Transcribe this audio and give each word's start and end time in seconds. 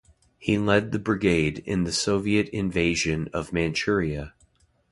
He 0.39 0.57
led 0.57 0.91
the 0.91 0.97
brigade 0.97 1.59
in 1.59 1.83
the 1.83 1.91
Soviet 1.91 2.49
invasion 2.49 3.29
of 3.33 3.53
Manchuria. 3.53 4.33